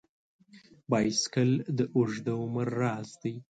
[0.91, 3.35] بایسکل د اوږده عمر راز دی.